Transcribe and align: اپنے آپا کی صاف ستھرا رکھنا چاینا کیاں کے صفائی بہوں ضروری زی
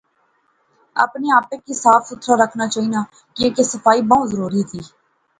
اپنے 1.05 1.27
آپا 1.39 1.55
کی 1.65 1.73
صاف 1.83 2.01
ستھرا 2.11 2.35
رکھنا 2.43 2.65
چاینا 2.73 3.01
کیاں 3.35 3.51
کے 3.55 3.63
صفائی 3.73 4.01
بہوں 4.09 4.25
ضروری 4.31 4.63
زی 4.71 4.81